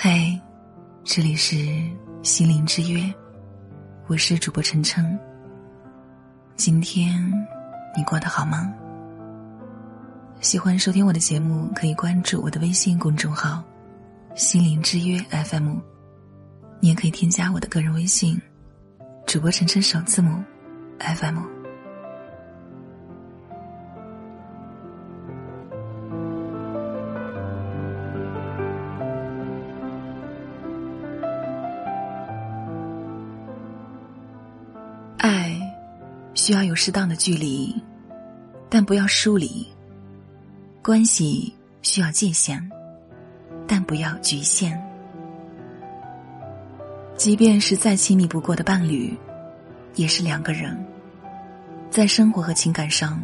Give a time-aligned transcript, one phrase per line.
[0.00, 0.40] 嗨，
[1.02, 1.56] 这里是
[2.22, 3.12] 心灵之约，
[4.06, 5.18] 我是主播晨晨。
[6.54, 7.20] 今天
[7.96, 8.72] 你过得好吗？
[10.40, 13.60] 喜欢收听我的节目，可以关注我的微信公众号
[14.36, 15.78] “心灵之约 FM”，
[16.78, 18.40] 你也可以添加我的个人微信
[19.26, 20.40] “主播晨晨首字母
[21.00, 21.57] FM”。
[36.48, 37.76] 需要有适当的距离，
[38.70, 39.66] 但不要疏离；
[40.82, 41.52] 关系
[41.82, 42.58] 需要界限，
[43.66, 44.82] 但不要局限。
[47.18, 49.14] 即便是再亲密不过的伴侣，
[49.94, 50.74] 也是两个人，
[51.90, 53.20] 在生活和情感上，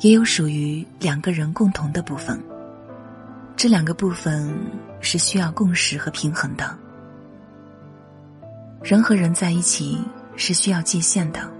[0.00, 2.38] 也有属于两个人共同的部分。
[3.56, 4.54] 这两个部分
[5.00, 6.76] 是需要共识和平衡的。
[8.82, 9.98] 人和人在一起。
[10.38, 11.50] 是需要界限的，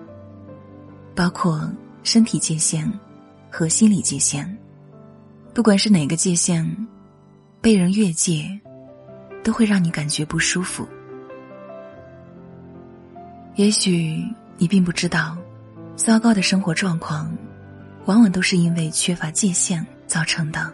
[1.17, 1.69] 包括
[2.03, 2.89] 身体界限
[3.51, 4.47] 和心理界限。
[5.55, 6.87] 不管是哪个界限，
[7.63, 8.47] 被人越界，
[9.43, 10.87] 都会让你感觉不舒服。
[13.55, 14.23] 也许
[14.59, 15.35] 你并不知道，
[15.97, 17.35] 糟糕的生活状况，
[18.05, 20.71] 往往都是因为缺乏界限造成的。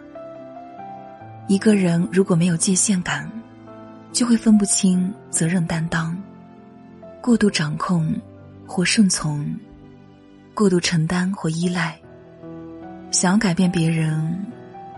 [1.47, 3.31] 一个人如果没有界限感，
[4.11, 6.21] 就会分不清责任担当。
[7.21, 8.13] 过度掌控
[8.67, 9.57] 或顺从，
[10.53, 11.99] 过度承担或依赖，
[13.11, 14.45] 想要改变别人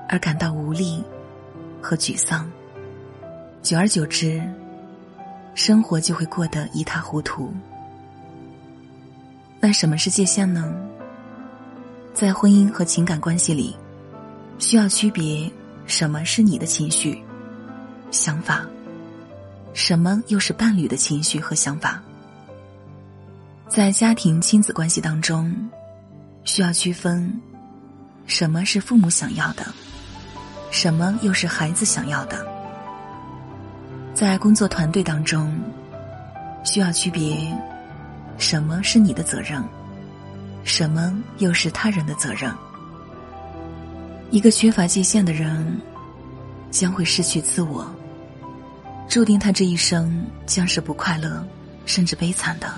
[0.10, 1.02] 而感到无力
[1.82, 2.50] 和沮丧，
[3.62, 4.42] 久而久之，
[5.54, 7.54] 生活就会过得一塌糊涂。
[9.62, 10.76] 那什么是界限呢？
[12.14, 13.76] 在婚姻和情感关系里，
[14.60, 15.50] 需要区别
[15.86, 17.24] 什么是你的情绪、
[18.12, 18.66] 想法，
[19.74, 22.04] 什么又是伴侣的情绪和想法。
[23.68, 25.54] 在家庭亲子关系当中，
[26.44, 27.42] 需要区分
[28.28, 29.66] 什么是父母想要的，
[30.72, 32.46] 什么又是孩子想要的。
[34.14, 35.60] 在工作团队当中，
[36.64, 37.38] 需要区别
[38.38, 39.62] 什么是你的责任，
[40.64, 42.54] 什么又是他人的责任。
[44.30, 45.82] 一个缺乏界限的人，
[46.70, 47.86] 将会失去自我，
[49.10, 51.44] 注定他这一生将是不快乐，
[51.86, 52.72] 甚至悲惨的。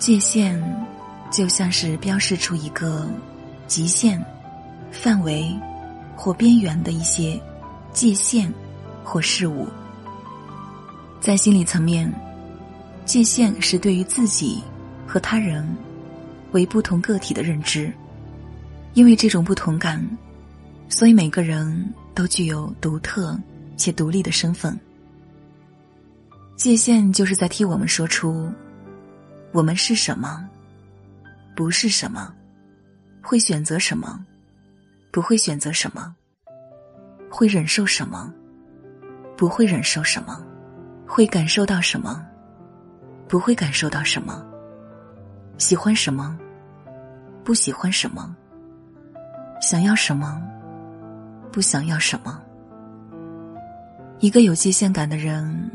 [0.00, 0.58] 界限，
[1.30, 3.06] 就像是标示出一个
[3.66, 4.18] 极限、
[4.90, 5.54] 范围
[6.16, 7.38] 或边缘的一些
[7.92, 8.50] 界限
[9.04, 9.68] 或事物。
[11.20, 12.10] 在心理层面，
[13.04, 14.62] 界限是对于自己
[15.06, 15.68] 和他人
[16.52, 17.92] 为不同个体的认知。
[18.94, 20.02] 因为这种不同感，
[20.88, 23.38] 所以每个人都具有独特
[23.76, 24.80] 且独立的身份。
[26.56, 28.50] 界限就是在替我们说出。
[29.52, 30.48] 我们是什么？
[31.56, 32.32] 不是什么？
[33.20, 34.24] 会选择什么？
[35.10, 36.14] 不会选择什么？
[37.28, 38.32] 会忍受什么？
[39.36, 40.40] 不会忍受什么？
[41.04, 42.24] 会感受到什么？
[43.26, 44.46] 不会感受到什么？
[45.58, 46.38] 喜欢什么？
[47.42, 48.36] 不喜欢什么？
[49.60, 50.40] 想要什么？
[51.50, 52.40] 不想要什么？
[54.20, 55.70] 一个有界限感的人，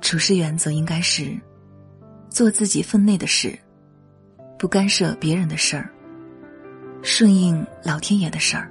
[0.00, 1.38] 处事原则应该是。
[2.36, 3.58] 做自己分内的事，
[4.58, 5.88] 不干涉别人的事儿，
[7.00, 8.70] 顺应老天爷的事儿。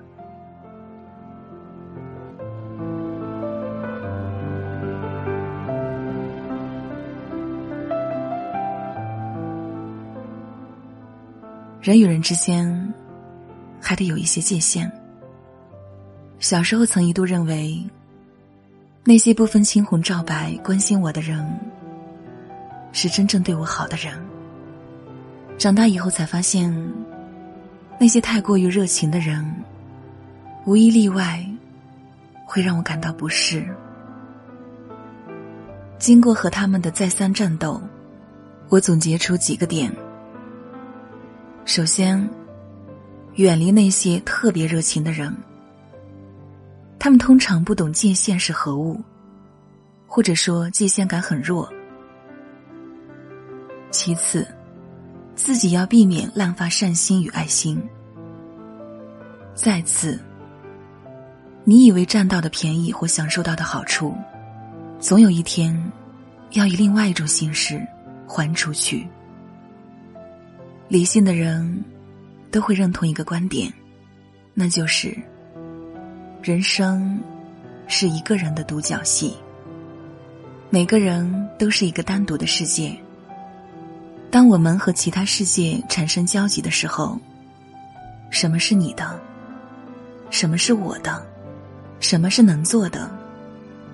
[11.81, 12.93] 人与人之间，
[13.81, 14.91] 还得有一些界限。
[16.37, 17.83] 小时候曾一度认为，
[19.03, 21.43] 那些不分青红皂白关心我的人。
[22.95, 24.17] 是真正对我好的人。
[25.57, 26.73] 长大以后才发现，
[27.99, 29.45] 那些太过于热情的人，
[30.65, 31.45] 无一例外，
[32.45, 33.67] 会让我感到不适。
[35.99, 37.81] 经过和他们的再三战斗，
[38.69, 39.91] 我总结出几个点：
[41.65, 42.29] 首先，
[43.33, 45.35] 远离那些特别热情的人，
[46.97, 49.01] 他们通常不懂界限是何物，
[50.07, 51.69] 或者说界限感很弱。
[53.91, 54.47] 其次，
[55.35, 57.81] 自己要避免滥发善心与爱心。
[59.53, 60.19] 再次，
[61.63, 64.13] 你以为占到的便宜或享受到的好处，
[64.99, 65.91] 总有一天
[66.51, 67.81] 要以另外一种形式
[68.27, 69.07] 还出去。
[70.87, 71.83] 理性的人
[72.51, 73.71] 都会认同一个观点，
[74.53, 75.17] 那就是
[76.43, 77.19] 人生
[77.87, 79.33] 是一个人的独角戏。
[80.69, 82.95] 每个人都是一个单独的世界。
[84.29, 87.17] 当我们和其他世界产生交集的时候，
[88.29, 89.19] 什么是你的？
[90.29, 91.25] 什么是我的？
[91.99, 93.09] 什么是能做的？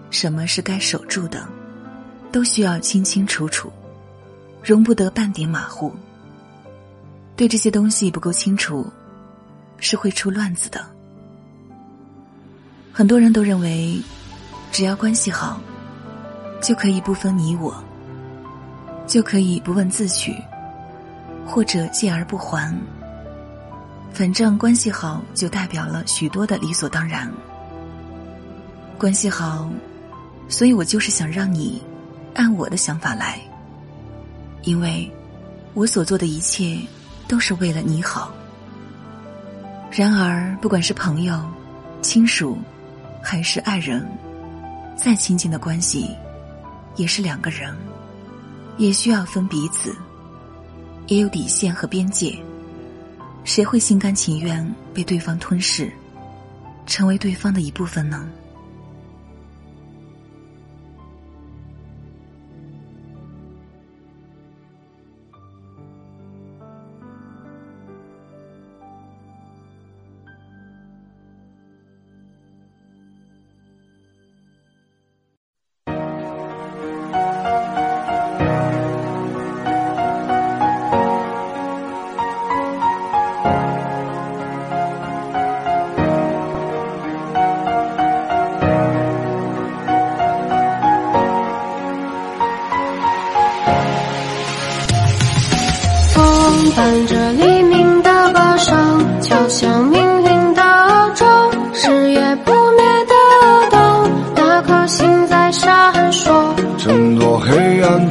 [0.10, 1.48] 什么是该守住的？
[2.32, 3.72] 都需要清清楚楚，
[4.64, 5.94] 容不得半点马虎。
[7.36, 8.92] 对这些东西不够清楚，
[9.78, 10.84] 是会出乱子的。
[12.92, 14.02] 很多人都认为，
[14.72, 15.62] 只要关系好，
[16.62, 17.84] 就可以不分你我，
[19.12, 20.34] 就可以不问自取，
[21.46, 22.74] 或者借而不还。
[24.14, 27.30] 反正关系好，就代表了许多的理所当然。
[28.98, 29.70] 关系好，
[30.48, 31.84] 所以我就是想让你
[32.36, 33.38] 按我的想法来，
[34.62, 35.12] 因为
[35.74, 36.80] 我所做的一切
[37.28, 38.32] 都是为了你好。
[39.92, 41.38] 然而，不管是朋友、
[42.02, 42.58] 亲属，
[43.22, 44.10] 还是爱人，
[44.96, 46.16] 再亲近的关系，
[46.96, 47.76] 也是两个人，
[48.82, 49.96] 也需要分彼此，
[51.06, 52.36] 也有底线和边界。
[53.44, 55.92] 谁会心甘情愿被对方吞噬，
[56.88, 58.28] 成为对方的一部分呢？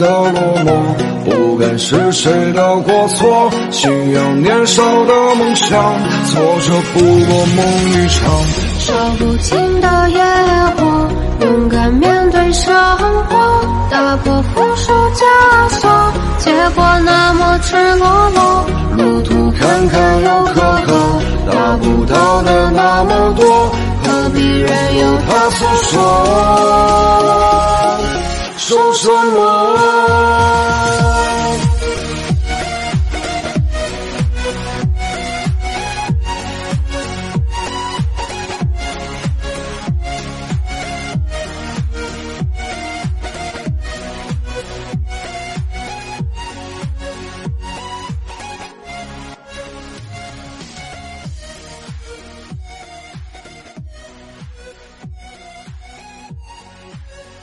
[0.01, 0.67] 的落寞，
[1.27, 5.69] 不甘是谁的过错，信仰年少的梦想，
[6.27, 7.59] 挫折不过梦
[7.91, 8.19] 一场。
[8.79, 10.19] 烧不尽的野
[10.79, 10.81] 火，
[11.43, 12.75] 勇敢面对生
[13.29, 13.37] 活，
[13.91, 15.91] 打破负数枷锁，
[16.39, 18.65] 结果那么赤裸裸。
[18.97, 20.57] 路途坎坎又坷
[20.87, 20.89] 坷，
[21.53, 23.71] 达不到的那么多，
[24.03, 25.99] 何必任由他诉说？
[28.57, 29.50] 说什么？